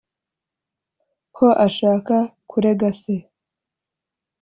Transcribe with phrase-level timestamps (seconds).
[1.35, 2.15] ko ashaka
[2.49, 3.15] kurega se